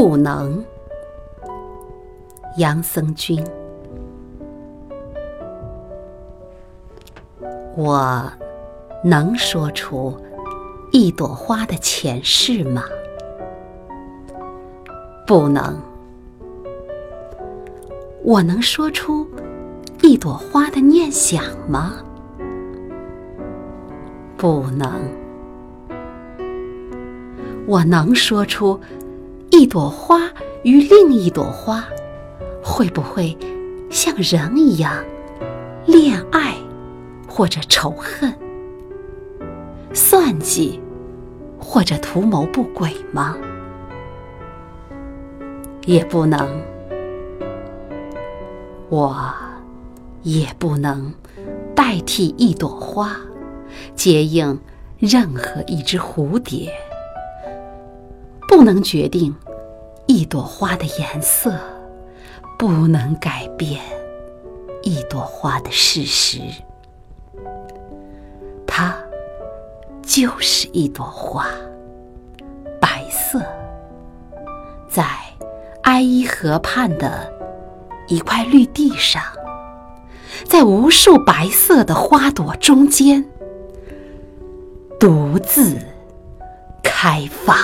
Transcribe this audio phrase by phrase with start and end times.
[0.00, 0.64] 不能。
[2.56, 3.46] 杨僧君，
[7.76, 8.24] 我
[9.04, 10.16] 能说出
[10.90, 12.84] 一朵花的前世吗？
[15.26, 15.78] 不能。
[18.24, 19.28] 我能说出
[20.00, 21.96] 一朵花的念想吗？
[24.38, 24.98] 不能。
[27.66, 28.80] 我能说出
[29.60, 30.32] 一朵花
[30.62, 31.84] 与另一朵花
[32.62, 33.36] 会不会
[33.90, 35.04] 像人一样
[35.84, 36.54] 恋爱
[37.28, 38.34] 或者仇恨、
[39.92, 40.80] 算计
[41.58, 43.36] 或者图谋不轨吗？
[45.84, 46.48] 也不能。
[48.88, 49.14] 我
[50.22, 51.12] 也不能
[51.74, 53.14] 代替一朵花
[53.94, 54.58] 接应
[54.96, 56.72] 任何一只蝴蝶，
[58.48, 59.34] 不能决定
[60.12, 61.54] 一朵花的颜色，
[62.58, 63.80] 不能改变
[64.82, 66.40] 一朵花的事实。
[68.66, 68.92] 它
[70.02, 71.46] 就是一朵花，
[72.80, 73.40] 白色，
[74.88, 75.06] 在
[75.84, 77.32] 埃伊河畔的。
[78.08, 79.22] 一块绿地上，
[80.44, 83.24] 在无数白色的花朵中间，
[84.98, 85.78] 独自
[86.82, 87.56] 开放。